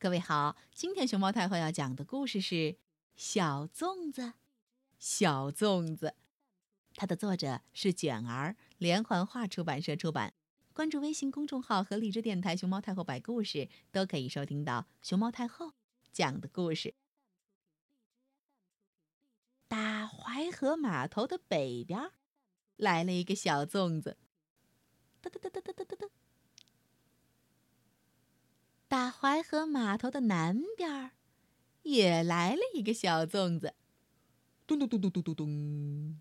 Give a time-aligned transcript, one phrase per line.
[0.00, 2.54] 各位好，今天熊猫太后要讲的故事是
[3.16, 4.22] 《小粽子》。
[4.98, 6.14] 小粽子，
[6.94, 10.32] 它的作者是卷儿，连环画出版社出版。
[10.72, 15.74] 关注微信公众号和荔枝电台“熊猫太后”摆故事，都可以收听到熊猫太后
[16.10, 16.94] 讲的故事。
[19.68, 22.10] 大淮河码头的北边，
[22.76, 24.16] 来了一个小粽子。
[25.20, 26.06] 哒哒哒哒哒哒哒。
[28.90, 31.12] 大淮河码头的南边儿，
[31.82, 33.74] 也来了一个小粽子。
[34.66, 36.20] 咚咚咚咚咚咚咚。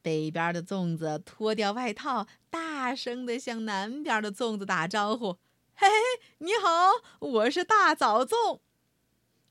[0.00, 5.34] 北边的粽子脱掉外套，大声的向南边的粽子打招呼
[5.76, 8.60] ：“嘿嘿，你好，我是大枣粽。”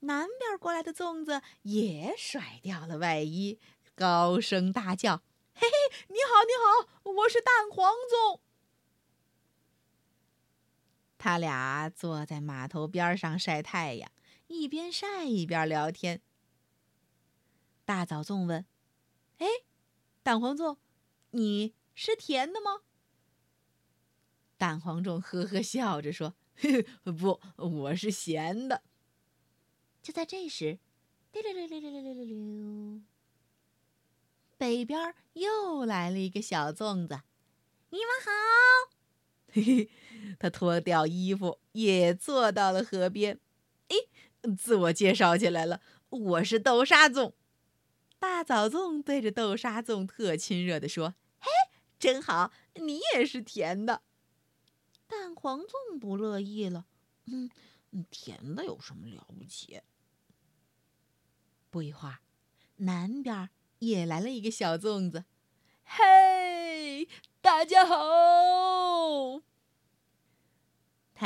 [0.00, 3.60] 南边过来的粽子也甩掉了外衣，
[3.94, 5.18] 高声大叫
[5.52, 6.52] ：“嘿嘿，你好，你
[7.04, 8.40] 好，我是蛋黄粽。”
[11.26, 14.08] 他俩坐在码头边上晒太阳，
[14.46, 16.22] 一边晒一边聊天。
[17.84, 18.64] 大枣粽问
[19.38, 19.46] ：“哎，
[20.22, 20.76] 蛋黄粽，
[21.32, 22.82] 你是甜的吗？”
[24.56, 26.36] 蛋黄粽呵呵笑着说
[27.02, 28.84] ：“不，我是咸的。”
[30.00, 30.78] 就在这时，
[31.32, 33.00] 溜溜溜溜溜溜溜溜，
[34.56, 37.22] 北边又来了一个小粽子。
[37.90, 38.95] 你们好。
[40.38, 43.40] 他脱掉衣服，也坐到了河边。
[43.88, 43.96] 哎，
[44.56, 47.32] 自我介绍起来了：“我是豆沙粽。”
[48.18, 51.48] 大枣粽对着豆沙粽特亲热地说：“嘿，
[51.98, 54.02] 真好，你也是甜的。”
[55.08, 56.86] 蛋黄粽不乐意了
[57.26, 57.50] ：“嗯，
[58.10, 59.80] 甜的有什么了不起？”
[61.70, 62.18] 不一会儿，
[62.76, 65.24] 南边也来了一个小粽子。
[65.84, 67.08] “嘿，
[67.40, 67.94] 大家好！”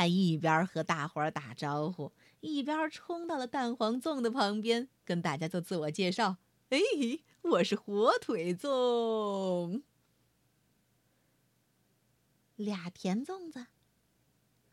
[0.01, 6.37] 他一边和大伙儿打招呼，一边冲到了蛋黄粽的旁边，跟大家做自我介绍
[6.69, 6.79] ：“哎，
[7.43, 9.83] 我是火腿粽。”
[12.57, 13.67] 俩甜粽子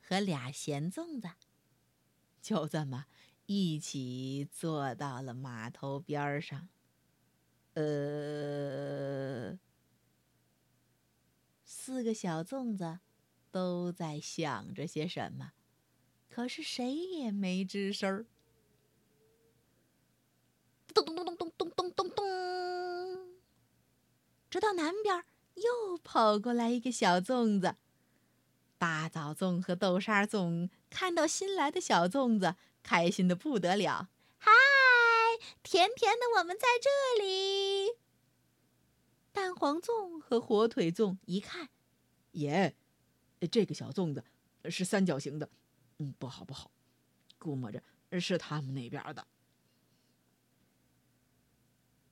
[0.00, 1.28] 和俩咸粽子
[2.41, 3.05] 就这么
[3.44, 6.71] 一起坐到了码头边上。
[7.75, 9.59] 呃，
[11.67, 13.00] 四个小粽子。
[13.51, 15.53] 都在想着些什么，
[16.29, 18.27] 可是谁也没吱声儿。
[20.95, 23.39] 咚咚咚咚咚咚咚咚咚！
[24.51, 27.77] 直到南边又跑过来一个小粽子，
[28.79, 34.09] 大枣粽和豆沙粽看到新来的小粽子，开心的不得了。
[34.39, 34.51] 嗨，
[35.63, 37.93] 甜甜的，我们在这里。
[39.33, 41.69] 蛋黄粽和火腿粽一看，
[42.33, 42.75] 耶！
[43.47, 44.25] 这个小粽子
[44.71, 45.49] 是三角形的，
[45.99, 46.71] 嗯，不好不好，
[47.38, 47.82] 估摸着
[48.19, 49.26] 是他们那边的。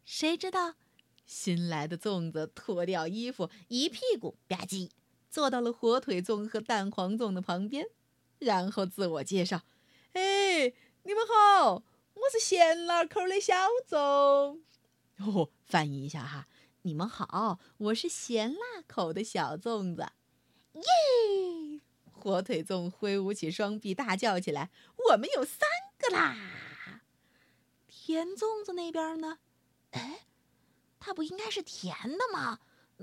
[0.04, 0.76] 谁知道，
[1.24, 4.90] 新来的粽子脱掉衣服，一屁股吧唧
[5.28, 7.86] 坐到了火腿粽和蛋黄粽的旁边，
[8.38, 9.62] 然后自我介绍
[10.14, 10.72] ：“哎，
[11.02, 11.82] 你们好，
[12.14, 13.54] 我是咸辣口的小
[13.88, 14.60] 粽。”
[15.18, 16.46] 哦，翻译一下哈，
[16.82, 20.06] 你们好，我是咸辣口的小粽子。
[20.76, 21.80] 耶！
[22.12, 24.70] 火腿粽挥舞起双臂，大叫起来
[25.10, 26.36] ：“我们有三个啦！”
[27.86, 29.38] 甜粽子那边呢？
[29.92, 30.26] 哎，
[30.98, 32.60] 它不应该是甜的吗？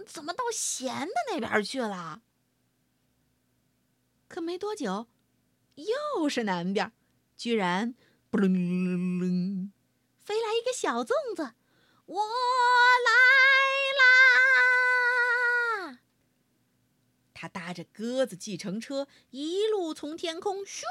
[0.07, 2.22] 怎么到咸的那边去了？
[4.28, 5.07] 可没多久，
[5.75, 6.91] 又是南边，
[7.38, 7.95] 居然
[8.31, 9.72] “嘣楞楞”
[10.25, 11.53] 飞来一个小粽子，
[12.05, 13.11] 我来。
[17.34, 20.84] 他搭着鸽子计程车，一路从天空咻，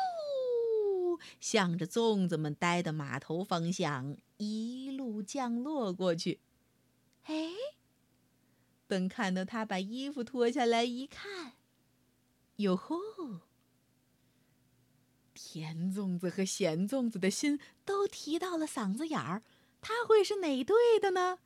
[1.40, 6.40] 向着粽子们待的码头方向一路降落过去。
[7.24, 7.52] 哎，
[8.86, 11.52] 等看到他把衣服脱下来一看，
[12.56, 12.98] 哟吼！
[15.34, 19.42] 甜粽子和咸粽子的心都提到了嗓子眼儿，
[19.80, 21.38] 他会是哪队的呢？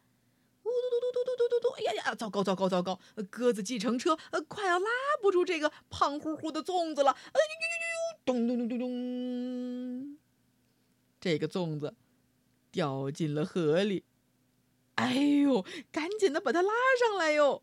[0.67, 1.75] 嘟嘟嘟嘟嘟嘟嘟嘟！
[1.77, 2.99] 哎呀呀，糟糕糟糕糟糕！
[3.31, 4.19] 鸽子计程车
[4.49, 4.89] 快要拉
[5.21, 7.13] 不住这个胖乎乎的粽子了！
[7.13, 8.19] 哎呦呦呦呦！
[8.25, 10.19] 咚咚咚咚咚！
[11.21, 11.95] 这个粽子
[12.71, 14.05] 掉进了河里。
[14.97, 17.63] 哎呦，赶紧的把它拉上来哟！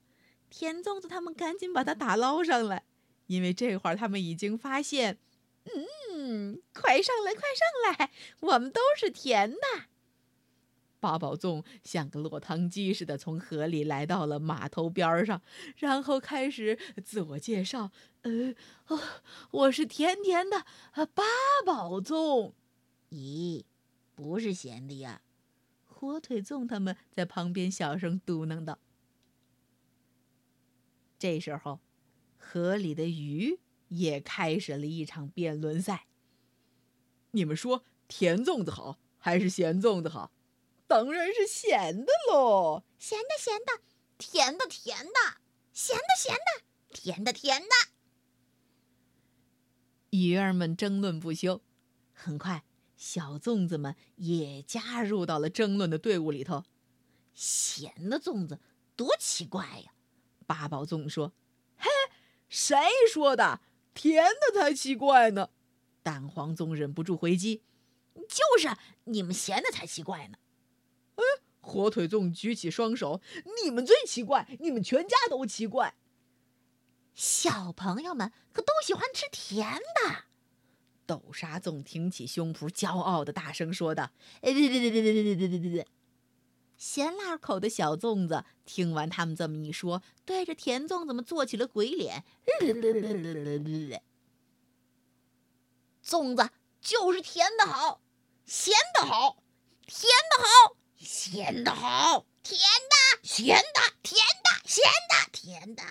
[0.49, 2.85] 甜粽子他们赶紧把它打捞上来，
[3.27, 5.17] 因为这会儿他们已经发现，
[5.65, 9.57] 嗯，快上来快上来，我们都是甜的。
[11.03, 15.41] 八宝粽像个落汤鸡似的从河里来到了码头边上，
[15.75, 17.91] 然后开始自我介绍
[18.23, 18.55] ：“呃，
[18.87, 18.97] 哦，
[19.51, 20.63] 我是甜甜的
[21.13, 21.23] 八
[21.65, 22.53] 宝粽。
[23.11, 23.65] ”“咦，
[24.15, 25.21] 不是咸的呀？”
[25.83, 28.79] 火腿粽他们在旁边小声嘟囔道。
[31.19, 31.81] 这时候，
[32.37, 33.59] 河里的鱼
[33.89, 36.07] 也开始了一场辩论赛。
[37.31, 40.31] 你们说甜粽子好还是咸粽子好？
[40.93, 42.83] 当然是咸的喽！
[42.99, 43.81] 咸的咸的，
[44.19, 45.11] 甜的甜的，
[45.73, 46.63] 咸的咸的，
[46.93, 47.67] 甜的甜的。
[50.11, 51.63] 鱼儿们争论不休。
[52.13, 52.63] 很快，
[52.95, 56.63] 小粽子们也加入到了争论的队伍里头。
[57.33, 58.59] 咸的粽子
[58.95, 59.93] 多奇怪呀！
[60.45, 61.33] 八宝粽说
[61.75, 61.89] ：“嘿，
[62.47, 62.77] 谁
[63.11, 63.61] 说的？
[63.95, 65.49] 甜的才奇怪呢！”
[66.03, 67.63] 蛋黄粽忍不住回击
[68.29, 70.37] ：“就是你们咸的才奇怪呢！”
[71.63, 73.21] 哎，火腿粽举起双手
[73.63, 75.95] ：“你们最奇怪，你们全家都奇怪。”
[77.15, 80.25] 小朋友们可都喜欢吃甜的。
[81.05, 84.11] 豆沙粽挺起胸脯，骄傲的大声说道
[84.41, 85.87] ：“哎，对对对对对对对对对对！”
[86.77, 92.25] 咸辣口的小粽子听完他们这么一说，对着甜粽子们做起了鬼脸。
[96.03, 96.49] 粽子
[96.81, 98.01] 就是甜的好，
[98.45, 99.37] 咸的好，
[99.85, 105.83] 甜的好，咸的好，甜的，咸的，甜的，咸的，甜的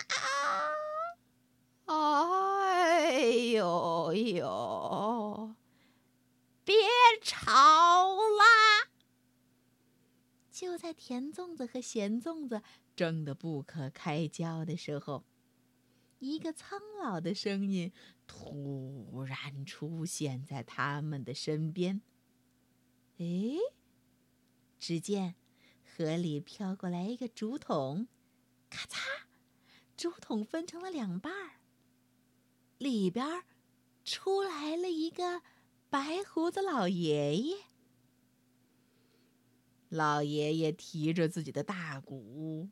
[1.84, 2.62] 啊！
[2.64, 5.54] 哎呦呦，
[6.64, 6.74] 别
[7.22, 8.88] 吵啦！
[10.50, 12.62] 就在甜粽子和咸粽子
[12.96, 15.24] 争得不可开交的时候。
[16.20, 17.92] 一个苍老的声音
[18.26, 22.00] 突然出现在他们的身边。
[23.18, 23.24] 哎，
[24.82, 25.36] 只见
[25.84, 28.08] 河里飘过来一个竹筒，
[28.68, 28.98] 咔嚓，
[29.96, 31.60] 竹筒分成了两半儿。
[32.78, 33.44] 里边
[34.04, 35.40] 出来了一个
[35.88, 37.56] 白胡子老爷爷。
[39.88, 42.68] 老爷爷提着自己的大鼓。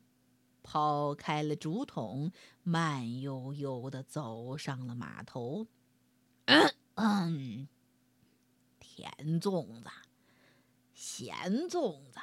[0.63, 5.65] 抛开了竹筒，慢悠悠的走上了码头。
[6.43, 7.69] 嗯嗯，
[8.81, 9.89] 甜粽子，
[11.21, 12.19] 咸粽子，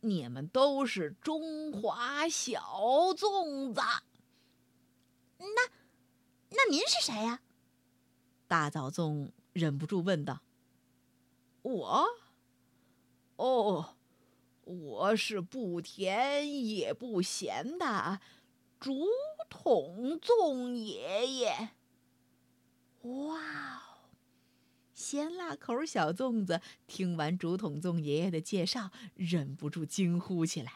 [0.00, 2.60] 你们都是中华小
[3.14, 3.80] 粽子。
[5.38, 5.70] 那，
[6.48, 7.40] 那您是谁呀？
[8.48, 10.40] 大枣粽忍不住问道。
[11.62, 12.06] 我，
[13.36, 13.94] 哦。
[14.64, 18.20] 我是不甜也不咸的
[18.78, 19.04] 竹
[19.48, 21.70] 筒粽爷爷。
[23.02, 23.89] 哇！
[25.00, 30.74] 咸辣口小粽子听完竹筒粽爷爷的介绍，忍不住惊呼起来。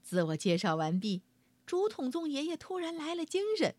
[0.00, 1.22] 自我介绍完毕，
[1.66, 3.74] 竹筒粽爷爷突然来了精神，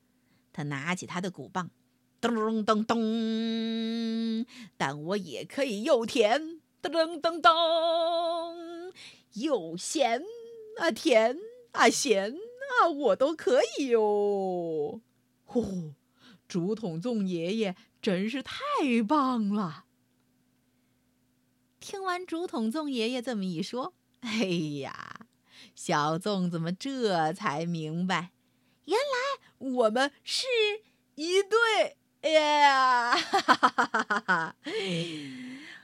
[0.52, 1.72] 他拿起他的鼓棒，
[2.20, 4.46] 咚咚咚，
[4.76, 6.60] 但我也可以又甜。
[6.82, 8.94] 噔噔噔，
[9.36, 10.22] 又咸
[10.78, 11.40] 啊甜
[11.72, 15.02] 啊咸啊，我都可以哟！
[15.46, 15.94] 呼呼，
[16.48, 18.54] 竹筒粽爷爷真是太
[19.08, 19.86] 棒了。
[21.80, 24.30] 听完竹筒粽爷爷这么一说，哎
[24.82, 25.28] 呀，
[25.76, 28.32] 小粽子们这才明白，
[28.86, 30.48] 原来我们是
[31.16, 31.98] 一对！
[32.22, 34.56] 哎呀，哈哈哈哈哈！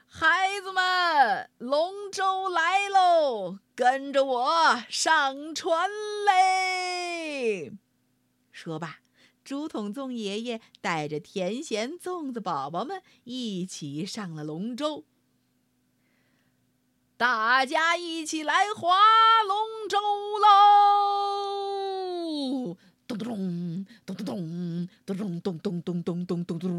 [0.08, 3.60] 孩子们，龙舟来喽！
[3.75, 5.89] 跟着我上船
[6.25, 7.72] 嘞！
[8.51, 9.01] 说罢，
[9.43, 15.03] 竹筒粽爷爷带着甜咸粽子宝宝们一起上了龙舟。
[17.17, 18.98] 大家一起来划
[19.48, 19.57] 龙
[19.88, 19.98] 舟
[20.39, 20.48] 喽！
[23.07, 26.71] 咚咚咚咚咚咚咚咚咚咚咚咚咚咚咚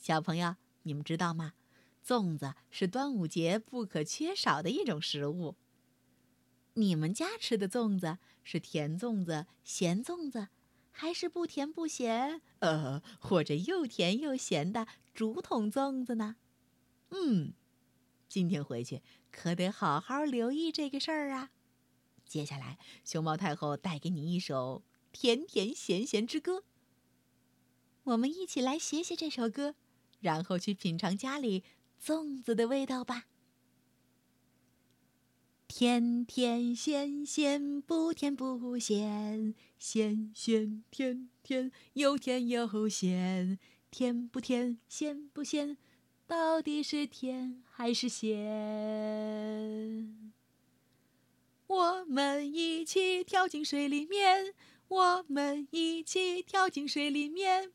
[0.00, 1.52] 小朋友，你们知道吗？
[2.04, 5.56] 粽子是端午节不可缺少的一种食物。
[6.72, 10.48] 你们家吃的粽子是甜粽子、咸粽子？
[10.90, 16.36] 还是不甜不咸，呃，或者又甜又咸的竹筒粽子呢？
[17.10, 17.52] 嗯，
[18.26, 21.50] 今天回去可得好好留意这个事儿啊。
[22.24, 26.64] 接下来，熊猫太后带给你一首甜甜咸咸之歌，
[28.04, 29.74] 我们一起来学学这首歌，
[30.20, 31.64] 然后去品尝家里
[32.02, 33.26] 粽子的味道吧。
[35.66, 43.58] 甜甜咸咸，不甜不咸，咸咸甜甜，又甜又咸，
[43.90, 45.76] 甜不甜，咸不咸，
[46.26, 48.38] 到底是甜还是咸？
[51.68, 54.52] 我们一起跳进水里面，
[54.88, 57.70] 我们一起跳进水里面。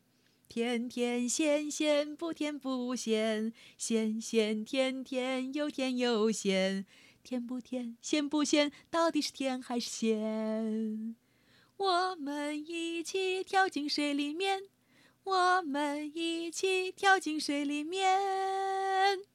[0.48, 6.86] 甜甜咸咸，不甜不咸，咸咸甜甜，又甜又咸。
[7.22, 11.16] 甜不甜，咸不咸，到底是甜还是咸？
[11.76, 14.62] 我们一起跳进水里面，
[15.24, 19.26] 我们一起跳进水里面。